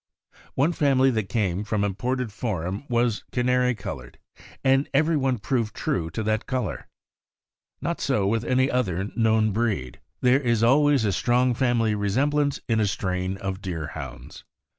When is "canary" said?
3.31-3.75